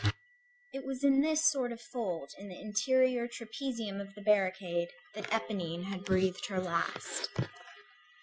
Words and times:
It 0.73 0.83
was 0.83 1.03
in 1.03 1.21
this 1.21 1.45
sort 1.45 1.71
of 1.71 1.79
fold 1.79 2.31
in 2.39 2.47
the 2.47 2.59
interior 2.59 3.27
trapezium 3.27 4.01
of 4.01 4.15
the 4.15 4.21
barricade, 4.23 4.89
that 5.13 5.29
Éponine 5.29 5.83
had 5.83 6.05
breathed 6.05 6.47
her 6.47 6.59
last. 6.59 7.29